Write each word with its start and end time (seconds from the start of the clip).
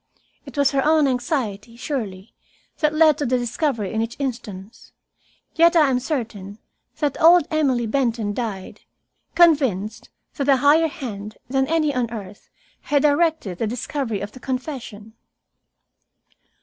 It 0.47 0.57
was 0.57 0.71
her 0.71 0.83
own 0.83 1.07
anxiety, 1.07 1.75
surely, 1.75 2.33
that 2.79 2.91
led 2.95 3.19
to 3.19 3.25
the 3.27 3.37
discovery 3.37 3.93
in 3.93 4.01
each 4.01 4.15
instance, 4.17 4.93
yet 5.53 5.75
I 5.75 5.91
am 5.91 5.99
certain 5.99 6.57
that 6.97 7.21
old 7.21 7.45
Emily 7.51 7.85
Benton 7.85 8.33
died, 8.33 8.81
convinced 9.35 10.09
that 10.37 10.49
a 10.49 10.57
higher 10.57 10.87
hand 10.87 11.37
than 11.47 11.67
any 11.67 11.93
on 11.93 12.09
earth 12.09 12.49
had 12.81 13.03
directed 13.03 13.59
the 13.59 13.67
discovery 13.67 14.21
of 14.21 14.31
the 14.31 14.39
confession. 14.39 15.13